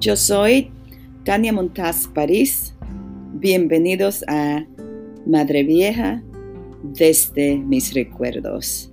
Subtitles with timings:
[0.00, 0.72] Yo soy
[1.26, 2.74] Tania Montaz París.
[3.34, 4.64] Bienvenidos a
[5.26, 6.22] Madre Vieja
[6.82, 8.90] desde mis recuerdos.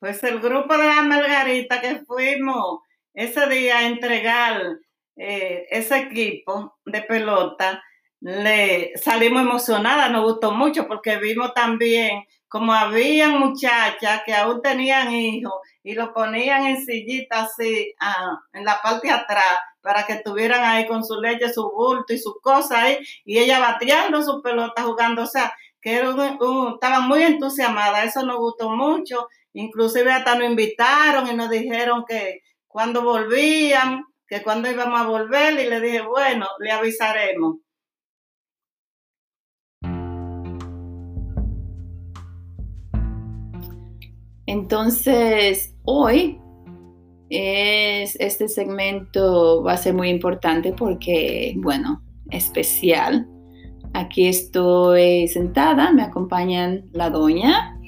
[0.00, 2.80] Pues el grupo de la Margarita que fuimos
[3.14, 4.78] ese día a entregar
[5.14, 7.84] eh, ese equipo de pelota,
[8.18, 15.12] le salimos emocionadas, nos gustó mucho porque vimos también como habían muchachas que aún tenían
[15.12, 20.14] hijos y lo ponían en sillitas así ah, en la parte de atrás para que
[20.14, 24.42] estuvieran ahí con su leche, su bulto y sus cosas ahí y ella bateando su
[24.42, 30.48] pelota jugando, o sea, que estaban muy entusiasmadas, eso nos gustó mucho, inclusive hasta nos
[30.48, 36.00] invitaron y nos dijeron que cuando volvían, que cuando íbamos a volver y le dije,
[36.02, 37.58] bueno, le avisaremos.
[44.46, 46.38] Entonces, hoy
[47.30, 53.26] es, este segmento va a ser muy importante porque, bueno, especial.
[53.92, 57.80] Aquí estoy sentada, me acompañan la doña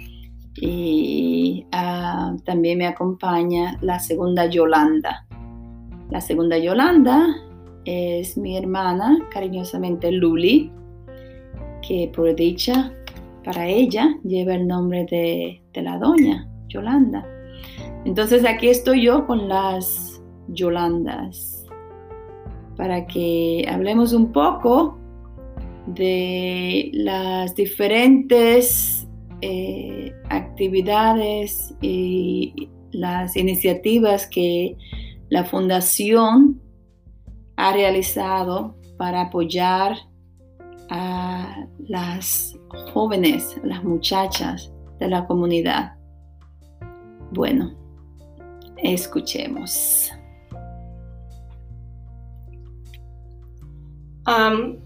[0.55, 5.27] y ah, también me acompaña la segunda Yolanda.
[6.11, 7.27] La segunda Yolanda
[7.85, 10.73] es mi hermana, cariñosamente Luli,
[11.87, 12.93] que por dicha
[13.45, 17.27] para ella lleva el nombre de, de la doña, Yolanda.
[18.05, 21.67] Entonces aquí estoy yo con las Yolandas
[22.77, 24.97] para que hablemos un poco
[25.87, 29.07] de las diferentes
[29.41, 34.77] eh, actividades y las iniciativas que
[35.29, 36.61] la fundación
[37.57, 39.97] ha realizado para apoyar
[40.91, 42.57] a las
[42.93, 45.98] jóvenes, las muchachas de la comunidad.
[47.31, 47.75] Bueno,
[48.77, 50.13] escuchemos.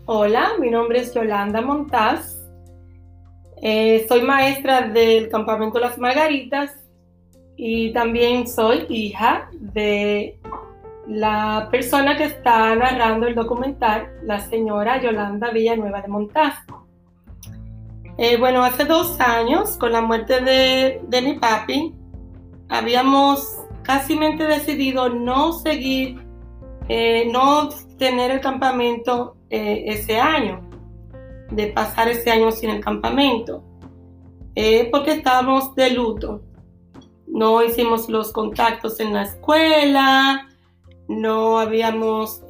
[0.07, 2.39] hola, mi nombre es Yolanda Montaz.
[3.61, 6.77] Eh, soy maestra del campamento Las Margaritas
[7.57, 10.39] y también soy hija de
[11.09, 16.55] la persona que está narrando el documental, la señora Yolanda Villanueva de Montaz.
[18.19, 21.95] Eh, bueno, hace dos años, con la muerte de, mi papi,
[22.73, 24.17] habíamos casi
[24.47, 26.21] decidido no seguir,
[26.89, 27.69] eh, no
[27.99, 30.69] tener el campamento eh, ese año,
[31.51, 33.63] de pasar ese año sin el campamento,
[34.91, 36.43] porque estábamos de luto.
[37.27, 40.49] No hicimos los contactos en la escuela,
[41.09, 42.43] no habíamos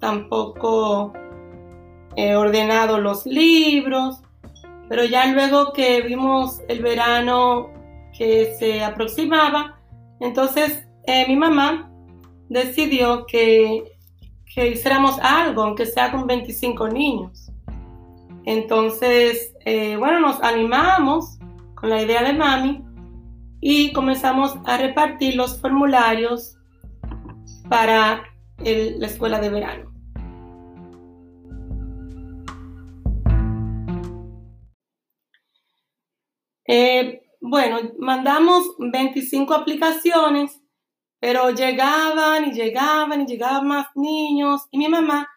[0.00, 1.12] tampoco
[2.16, 4.22] ordenado los libros
[4.90, 7.70] pero ya luego que vimos el verano
[8.20, 9.80] que se aproximaba,
[10.20, 11.90] entonces eh, mi mamá
[12.50, 13.94] decidió que,
[14.54, 17.50] que, hiciéramos algo, aunque sea con 25 niños.
[18.44, 21.38] Entonces, eh, bueno, nos animamos
[21.74, 22.84] con la idea de mami
[23.58, 26.58] y comenzamos a repartir los formularios
[27.70, 28.22] para
[28.58, 29.90] la escuela de verano.
[36.66, 40.60] Eh, bueno, mandamos 25 aplicaciones,
[41.18, 45.28] pero llegaban y llegaban y llegaban más niños y mi mamá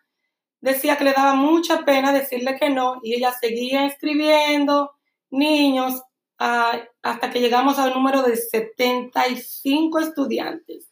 [0.62, 4.92] decía que le daba mucha pena decirle que no y ella seguía escribiendo
[5.30, 6.02] niños
[6.40, 10.90] ah, hasta que llegamos al número de 75 estudiantes.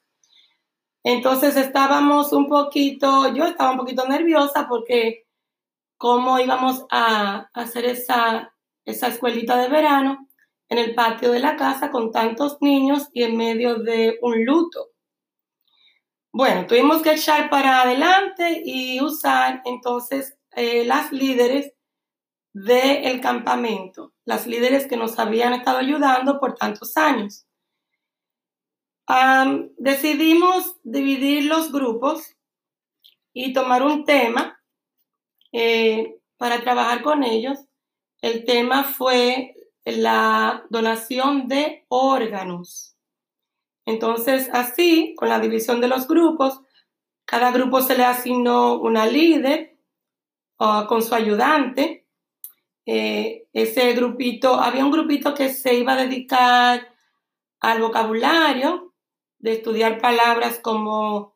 [1.03, 5.25] Entonces estábamos un poquito, yo estaba un poquito nerviosa porque
[5.97, 8.53] cómo íbamos a hacer esa,
[8.85, 10.30] esa escuelita de verano
[10.71, 14.91] en el patio de la casa con tantos niños y en medio de un luto.
[16.31, 21.73] Bueno, tuvimos que echar para adelante y usar entonces eh, las líderes
[22.53, 27.45] del campamento, las líderes que nos habían estado ayudando por tantos años.
[29.77, 32.37] decidimos dividir los grupos
[33.33, 34.57] y tomar un tema
[35.51, 37.59] eh, para trabajar con ellos.
[38.21, 39.53] El tema fue
[39.85, 42.95] la donación de órganos.
[43.85, 46.61] Entonces, así, con la división de los grupos,
[47.25, 49.77] cada grupo se le asignó una líder
[50.57, 52.05] con su ayudante.
[52.85, 56.87] Eh, ese grupito, había un grupito que se iba a dedicar
[57.59, 58.93] al vocabulario,
[59.39, 61.35] de estudiar palabras como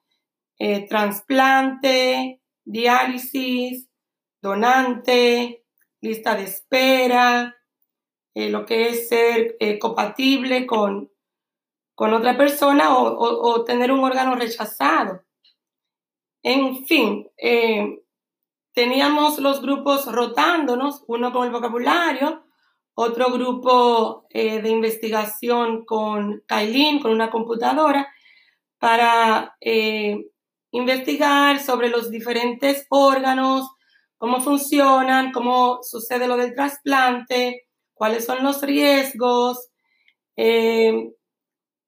[0.59, 3.89] eh, trasplante, diálisis,
[4.41, 5.65] donante,
[6.01, 7.55] lista de espera,
[8.35, 11.09] eh, lo que es ser eh, compatible con,
[11.95, 15.23] con otra persona o, tener un órgano rechazado.
[16.43, 18.03] En fin, eh,
[18.73, 22.43] teníamos los grupos rotándonos, uno con el vocabulario,
[22.93, 28.07] otro grupo de investigación con Kailin, con una computadora,
[28.79, 29.57] para
[30.71, 33.69] investigar sobre los diferentes órganos,
[34.17, 37.64] cómo funcionan, cómo sucede lo del trasplante,
[37.95, 39.69] cuáles son los riesgos.
[40.37, 41.11] Eh,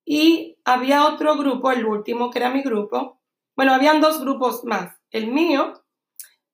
[0.03, 3.21] y había otro grupo, el último, que era mi grupo.
[3.55, 4.95] Bueno, habían dos grupos más.
[5.11, 5.73] El mío,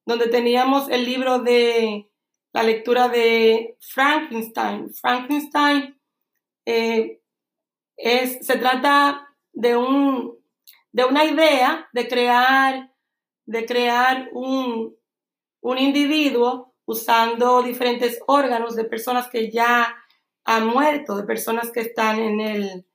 [0.06, 2.10] donde teníamos el libro de
[2.52, 4.94] la lectura de Frankenstein.
[4.94, 6.00] Frankenstein
[6.66, 7.22] eh,
[7.98, 10.38] es, se trata de, un,
[10.92, 12.92] de una idea de crear,
[13.46, 14.96] de crear un,
[15.62, 19.96] un individuo usando diferentes órganos de personas que ya
[20.44, 22.86] han muerto, de personas que están en el,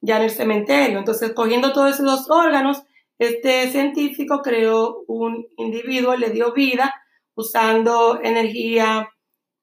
[0.00, 0.98] ya en el cementerio.
[0.98, 2.82] Entonces, cogiendo todos esos órganos,
[3.18, 6.94] este científico creó un individuo, le dio vida
[7.34, 9.08] usando energía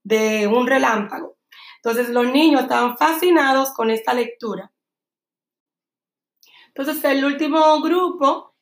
[0.04, 1.38] de un relámpago.
[1.78, 4.72] Entonces, los niños estaban fascinados con esta lectura.
[6.68, 8.54] Entonces, el último grupo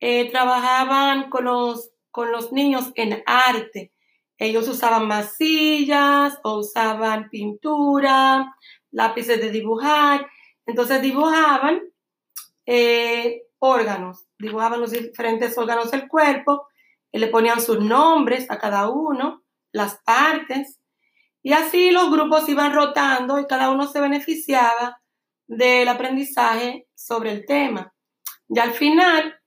[0.00, 3.92] eh, trabajaban con los, con los niños en arte.
[4.38, 8.54] Ellos usaban masillas o usaban pintura,
[8.92, 10.26] lápices de dibujar.
[10.64, 11.82] Entonces dibujaban
[12.64, 16.68] eh, órganos, dibujaban los diferentes órganos del cuerpo,
[17.10, 19.42] y le ponían sus nombres a cada uno,
[19.72, 20.78] las partes,
[21.42, 25.00] y así los grupos iban rotando y cada uno se beneficiaba
[25.46, 27.94] del aprendizaje sobre el tema.
[28.48, 29.40] Y al final,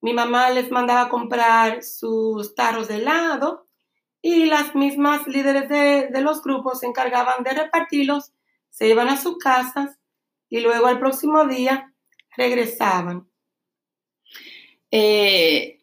[0.00, 3.66] mi mamá les mandaba comprar sus tarros de helado
[4.22, 8.32] y las mismas líderes de, los grupos se encargaban de repartirlos,
[8.68, 9.98] se iban a sus casas
[10.48, 11.94] y luego al próximo día
[12.36, 13.28] regresaban.
[14.90, 15.78] Eh,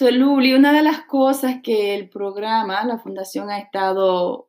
[0.00, 4.48] una de las cosas que el programa, la fundación ha estado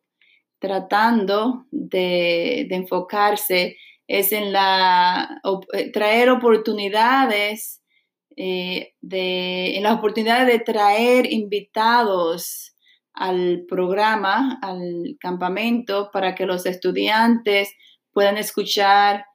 [0.59, 3.77] tratando de, de enfocarse
[4.11, 5.41] es en la,
[5.73, 7.81] eh, traer oportunidades,
[8.35, 12.70] eh, de, en la oportunidad de traer invitados
[13.13, 17.73] al programa, al campamento, para que los estudiantes
[18.11, 19.25] puedan escuchar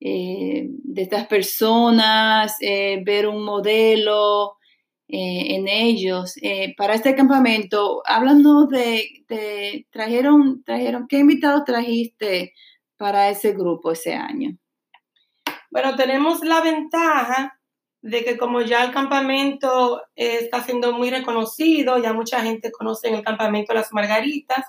[0.00, 4.54] eh, de estas personas, ver un modelo
[5.10, 6.34] en ellos.
[6.76, 12.52] para este campamento, háblanos de, de, trajeron, trajeron, ¿qué invitados trajiste
[12.98, 14.58] para ese grupo ese año?
[15.70, 17.57] Bueno, tenemos la ventaja
[18.00, 23.22] de que como ya el campamento está siendo muy reconocido, ya mucha gente conoce el
[23.22, 24.64] campamento Las Margaritas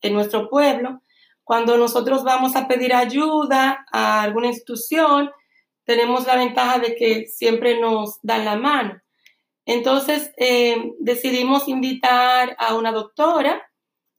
[0.00, 1.02] en nuestro pueblo,
[1.44, 5.30] cuando nosotros vamos a pedir ayuda a alguna institución,
[5.84, 9.00] tenemos la ventaja de que siempre nos dan la mano.
[9.66, 13.70] Entonces eh, decidimos invitar a una doctora,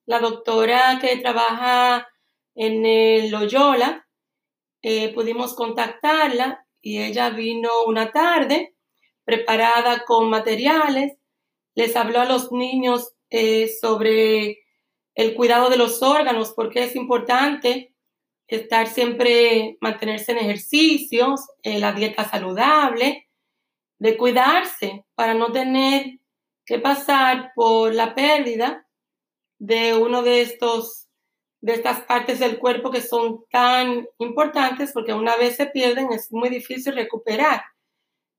[0.06, 2.08] la doctora que trabaja
[2.56, 4.06] en el Loyola,
[4.82, 8.76] eh, pudimos contactarla y ella vino una tarde
[9.24, 11.18] preparada con materiales,
[11.76, 14.60] les habló a los niños eh, sobre
[15.16, 17.96] el cuidado de los órganos, porque es importante
[18.48, 23.30] estar siempre, mantenerse en ejercicios, en la dieta saludable,
[23.98, 26.20] de cuidarse para no tener
[26.66, 28.86] que pasar por la pérdida
[29.58, 31.08] de uno de estos
[31.64, 36.30] de estas partes del cuerpo que son tan importantes porque una vez se pierden es
[36.30, 37.64] muy difícil recuperar.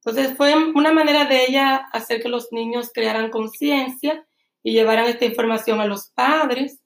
[0.05, 4.27] Entonces fue una manera de ella hacer que los niños crearan conciencia
[4.63, 6.83] y llevaran esta información a los padres.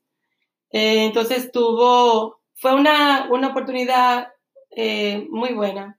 [0.70, 4.28] Eh, entonces tuvo, fue una, una oportunidad
[4.70, 5.98] eh, muy buena,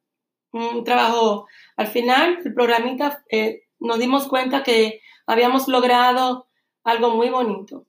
[0.53, 1.47] un trabajo.
[1.75, 6.47] Al final, el programita, eh, nos dimos cuenta que habíamos logrado
[6.85, 7.87] algo muy bonito.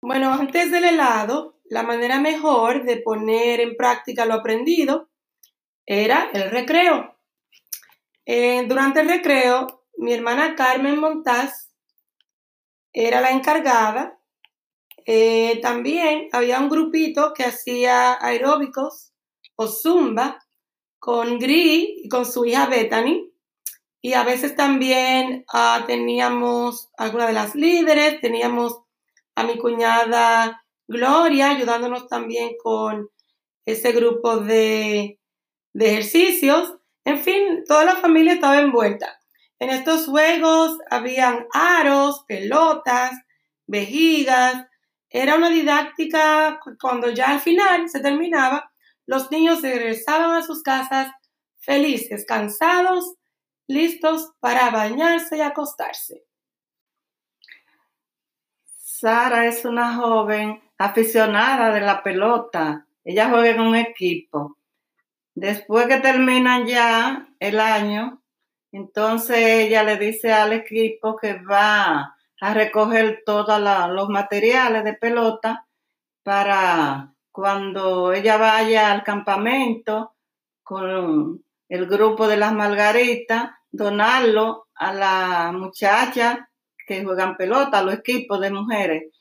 [0.00, 5.10] Bueno, antes del helado, la manera mejor de poner en práctica lo aprendido
[5.86, 7.18] era el recreo.
[8.26, 11.70] Eh, durante el recreo, mi hermana Carmen Montaz
[12.92, 14.18] era la encargada.
[15.06, 19.12] Eh, también había un grupito que hacía aeróbicos
[19.56, 20.38] o zumba
[20.98, 23.32] con Gris y con su hija Bethany.
[24.00, 28.82] Y a veces también ah, teníamos alguna de las líderes, teníamos
[29.34, 33.10] a mi cuñada Gloria, ayudándonos también con
[33.66, 35.20] ese grupo de,
[35.74, 36.76] ejercicios.
[37.04, 39.20] En fin, toda la familia estaba envuelta.
[39.58, 43.12] En estos juegos habían aros, pelotas,
[43.66, 44.66] vejigas.
[45.10, 48.72] Era una didáctica cuando ya al final se terminaba.
[49.04, 51.10] los niños regresaban a sus casas
[51.58, 53.14] felices, cansados,
[53.66, 56.24] listos para bañarse y acostarse.
[58.64, 62.86] Sara es una joven aficionada de la pelota.
[63.04, 64.56] Ella juega en un equipo.
[65.34, 68.22] Después que terminan ya el año,
[68.72, 75.66] entonces ella le dice al equipo que va a recoger todos los materiales de pelota
[76.22, 80.14] para cuando ella vaya al campamento
[80.62, 86.50] con el grupo de las margaritas, donarlo a la muchacha
[86.86, 89.12] que juegan pelota, a los equipos de mujeres.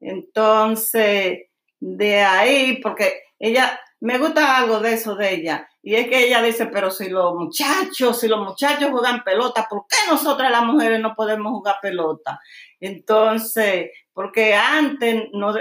[0.00, 1.38] Entonces,
[1.78, 6.42] de ahí, porque ella, me gusta algo de eso de ella, y es que ella
[6.42, 11.00] dice, pero si los muchachos, si los muchachos juegan pelota, ¿por qué nosotras las mujeres
[11.00, 12.38] no podemos jugar pelota?
[12.80, 15.52] Entonces, porque antes no,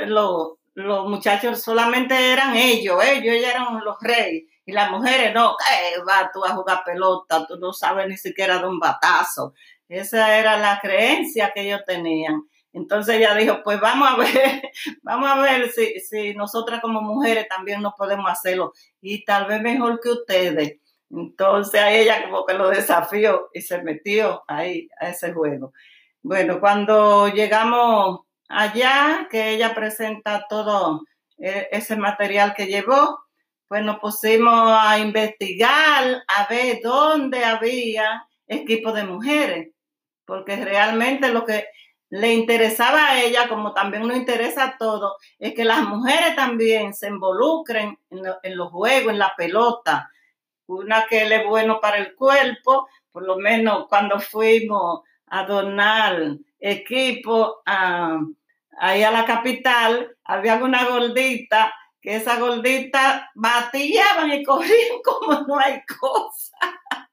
[0.73, 4.43] los muchachos solamente eran ellos, ellos, ellos eran los reyes.
[4.65, 7.45] Y las mujeres, no, ¿qué va tú a jugar pelota?
[7.47, 9.53] Tú no sabes ni siquiera de un batazo.
[9.87, 12.43] Esa era la creencia que ellos tenían.
[12.73, 14.31] Entonces ella dijo, pues vamos a ver,
[15.01, 19.61] vamos a ver si, si nosotras como mujeres también no podemos hacerlo y tal vez
[19.61, 20.77] mejor que ustedes.
[21.09, 25.73] Entonces a ella como que lo desafió y se metió ahí a ese juego.
[26.21, 31.03] Bueno, cuando llegamos allá, que ella presenta todo
[31.37, 33.19] eh, ese material que llevó,
[33.67, 39.69] pues nos pusimos a investigar, a ver dónde había equipos de mujeres,
[40.25, 41.65] porque realmente lo que
[42.09, 46.93] le interesaba a ella, como también nos interesa a todos, es que las mujeres también
[46.93, 50.09] se involucren en, en los juegos, en la pelota.
[50.67, 56.37] Una que le es bueno para el cuerpo, por lo menos cuando fuimos a donar
[56.59, 58.19] equipo a,
[58.79, 65.59] ahí a la capital, había una gordita, que esa gordita batillaban y corrían como no
[65.59, 66.57] hay cosa.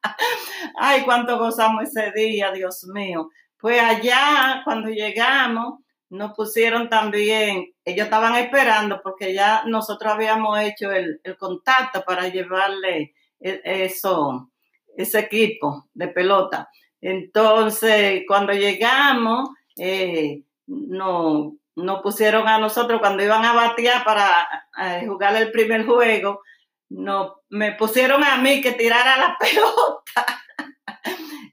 [0.79, 3.31] Ay, cuánto gozamos ese día, Dios mío.
[3.59, 10.91] Pues allá, cuando llegamos, nos pusieron también, ellos estaban esperando porque ya nosotros habíamos hecho
[10.93, 14.51] el, contacto para llevarle e, eso,
[14.97, 16.69] ese equipo de pelota.
[17.01, 24.49] Entonces, cuando llegamos, eh, nos pusieron a nosotros cuando iban a batear para
[24.83, 26.41] eh, jugar el primer juego,
[26.89, 30.43] no, me pusieron a mí que tirara la pelota.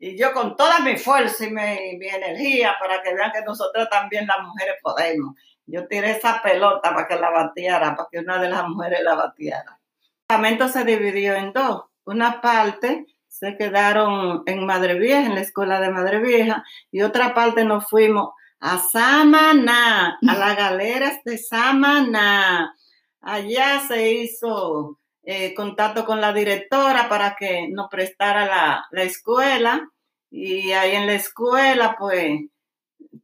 [0.05, 4.27] Y yo con toda mi fuerza y mi, energía para que vean que nosotros también
[4.27, 5.33] las mujeres podemos.
[5.65, 9.15] Yo tiré esa pelota para que la batiera, para que una de las mujeres la
[9.15, 9.79] batiera.
[10.01, 11.85] El campamento se dividió en dos.
[12.03, 17.33] Una parte se quedaron en Madre Vieja, en la escuela de Madre Vieja, y otra
[17.33, 22.75] parte nos fuimos a Samaná, a las galeras de Samaná.
[23.21, 29.89] Allá se hizo eh, contacto con la directora para que nos prestara la, la escuela
[30.29, 32.41] y ahí en la escuela pues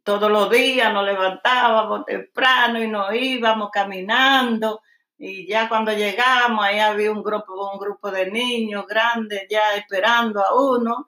[0.03, 4.81] todos los días nos levantábamos temprano y nos íbamos caminando
[5.21, 10.41] y ya cuando llegamos, ahí había un grupo, un grupo de niños grandes ya esperando
[10.41, 11.05] a uno.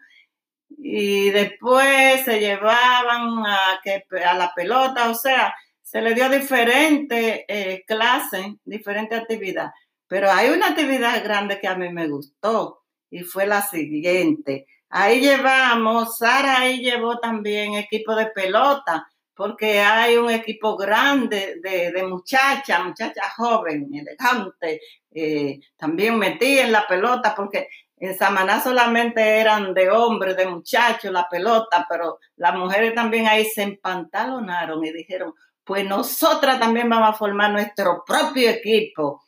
[0.78, 7.42] Y después se llevaban a, que, a la pelota, o sea, se le dio diferentes
[7.48, 9.72] eh, clases, diferentes actividades.
[10.12, 14.68] Pero hay una actividad grande que a mí me gustó y fue la siguiente.
[14.90, 21.94] Ahí llevamos, Sara ahí llevó también equipo de pelota porque hay un equipo grande de,
[21.94, 29.40] de muchachas, muchachas jóvenes, elegantes, eh, también metí en la pelota, porque en Samaná solamente
[29.40, 34.92] eran de hombres, de muchachos, la pelota, pero las mujeres también ahí se empantalonaron y
[34.92, 39.22] dijeron, pues nosotras también vamos a formar nuestro propio equipo.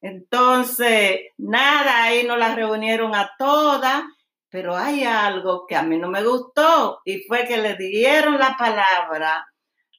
[0.00, 4.02] Entonces, nada, ahí nos las reunieron a todas,
[4.48, 8.56] pero hay algo que a mí no me gustó y fue que le dieron la
[8.56, 9.46] palabra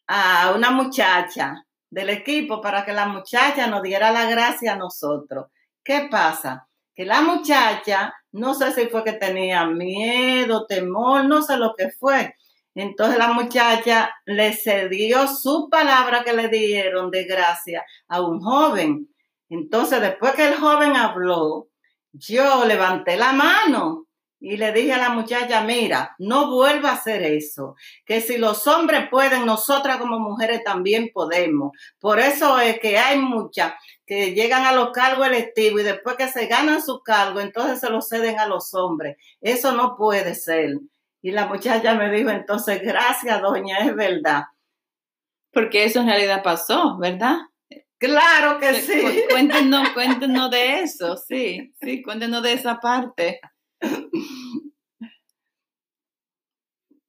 [0.08, 5.48] a una muchacha del equipo para que la muchacha nos diera la gracia a nosotros.
[5.84, 6.68] ¿Qué pasa?
[6.96, 11.90] Que la muchacha, no sé si fue que tenía miedo, temor, no sé lo que
[11.92, 12.36] fue.
[12.74, 19.10] Entonces la muchacha le cedió su palabra que le dieron de gracia a un joven.
[19.52, 21.68] Entonces después que el joven habló,
[22.14, 24.08] yo levanté la mano
[24.40, 28.66] y le dije a la muchacha, mira, no vuelva a hacer eso, que si los
[28.66, 31.74] hombres pueden, nosotras como mujeres también podemos.
[32.00, 33.74] Por eso es que hay muchas
[34.06, 37.90] que llegan a los cargos electivos y después que se ganan su cargo, entonces se
[37.90, 39.18] lo ceden a los hombres.
[39.42, 40.80] Eso no puede ser.
[41.22, 44.46] Y la muchacha me dijo, entonces, gracias, doña, es verdad.
[45.52, 47.38] Porque eso en realidad pasó, ¿verdad?
[48.02, 49.00] Claro que sí.
[49.30, 53.40] Cuéntenos, cuéntenos de eso, sí, sí, cuéntenos de esa parte.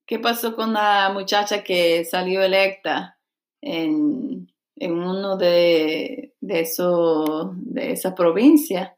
[0.06, 3.18] ¿Qué pasó con la muchacha que salió electa
[3.62, 8.94] en, en uno de, de, eso, de esa provincia?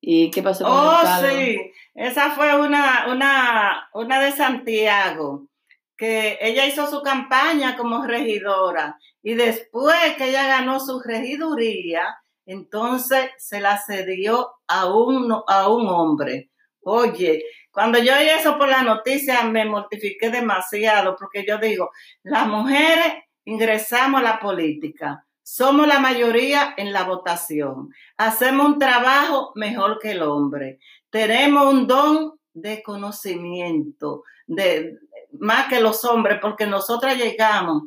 [0.00, 1.58] ¿Y qué pasó con Oh, sí,
[1.94, 5.46] esa fue una, una, una de Santiago,
[5.94, 12.14] que ella hizo su campaña como regidora y después que ella ganó su regiduría,
[12.44, 16.50] entonces se la cedió a un, a un hombre.
[16.82, 21.90] Oye, cuando yo oí eso por la noticia me mortifiqué demasiado porque yo digo,
[22.22, 27.88] las mujeres ingresamos a la política, somos la mayoría en la votación,
[28.18, 34.98] hacemos un trabajo mejor que el hombre, tenemos un don de conocimiento, de,
[35.38, 37.84] más que los hombres, porque nosotras llegamos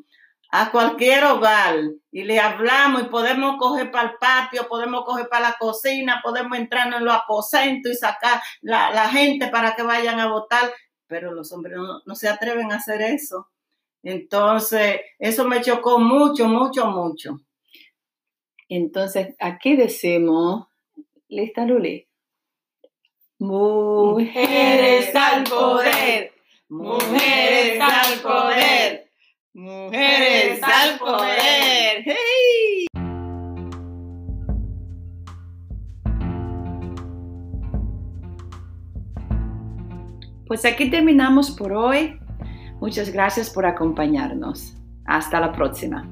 [0.50, 1.76] a cualquier hogar
[2.12, 6.58] y le hablamos y podemos coger para el patio, podemos coger para la cocina, podemos
[6.58, 10.72] entrar en los aposentos y sacar la, la gente para que vayan a votar,
[11.08, 13.50] pero los hombres no, no, se atreven a hacer eso.
[14.04, 17.42] Entonces, eso me chocó mucho, mucho, mucho.
[18.70, 20.68] Entonces, aquí decimos,
[21.28, 22.08] ¿lista Luli?
[23.40, 26.34] Mujeres al poder,
[26.70, 29.07] mujeres al poder.
[29.58, 32.06] Mujeres al poder.
[40.46, 42.20] Pues aquí terminamos por hoy.
[42.80, 44.76] Muchas gracias por acompañarnos.
[45.06, 46.08] Hasta la próxima.